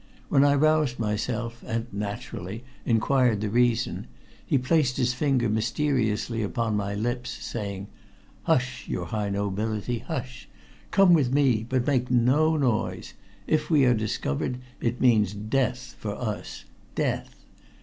When 0.29 0.43
I 0.43 0.55
roused 0.55 0.97
myself 0.97 1.63
and, 1.63 1.85
naturally, 1.93 2.63
inquired 2.87 3.39
the 3.39 3.51
reason, 3.51 4.07
he 4.43 4.57
placed 4.57 4.97
his 4.97 5.13
finger 5.13 5.47
mysteriously 5.47 6.41
upon 6.41 6.75
my 6.75 6.95
lips, 6.95 7.29
saying: 7.29 7.85
"Hush, 8.45 8.87
your 8.87 9.05
high 9.05 9.29
nobility, 9.29 9.99
hush! 9.99 10.49
Come 10.89 11.13
with 11.13 11.31
me. 11.31 11.63
But 11.69 11.85
make 11.85 12.09
no 12.09 12.57
noise. 12.57 13.13
If 13.45 13.69
we 13.69 13.85
are 13.85 13.93
discovered, 13.93 14.57
it 14.79 14.99
means 14.99 15.33
death 15.35 15.95
for 15.99 16.15
us 16.15 16.65
death. 16.95 17.35